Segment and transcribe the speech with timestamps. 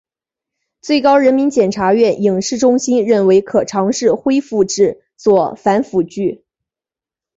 [0.81, 6.43] 最高人民检察院影视中心认为可尝试恢复制作反腐剧。